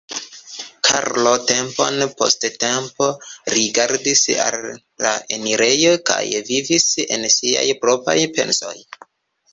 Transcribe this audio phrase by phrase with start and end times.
[0.87, 3.09] Karlo tempon post tempo
[3.57, 4.59] rigardis al
[5.05, 8.77] la enirejo kaj vivis en siaj propraj pensoj.